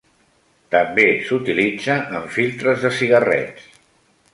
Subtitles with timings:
[0.75, 3.75] També s'utilitza en filtres de cigarrets.